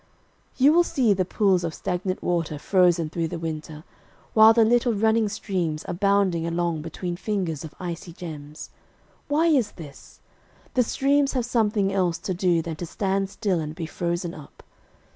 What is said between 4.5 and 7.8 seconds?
the little running streams are bounding along between fringes of